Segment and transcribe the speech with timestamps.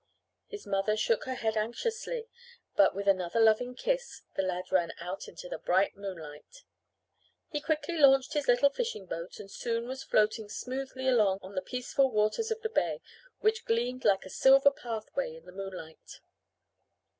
[0.47, 2.27] His mother shook her head anxiously,
[2.75, 6.63] but, with another loving kiss, the lad ran out into the bright moonlight.
[7.51, 11.61] He quickly launched his little fishing boat and soon was floating smoothly along on the
[11.61, 12.99] peaceful waters of the bay
[13.41, 16.19] which gleamed like a silver pathway in the moonlight.